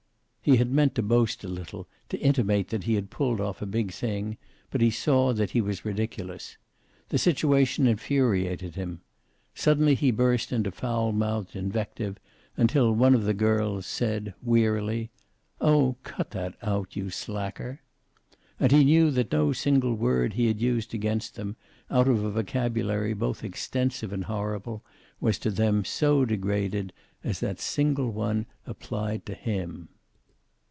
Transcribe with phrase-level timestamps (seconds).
[0.43, 3.67] He had meant to boast a little, to intimate that he had pulled off a
[3.67, 4.37] big thing,
[4.71, 6.57] but he saw that he was ridiculous.
[7.09, 9.01] The situation infuriated him.
[9.53, 12.17] Suddenly he burst into foul mouthed invective,
[12.57, 15.11] until one of the girls said, wearily,
[15.61, 17.81] "Oh, cut that out, you slacker."
[18.59, 21.55] And he knew that no single word he had used against them,
[21.91, 24.83] out of a vocabulary both extensive and horrible,
[25.19, 26.93] was to them so degraded
[27.23, 29.89] as that single one applied to him.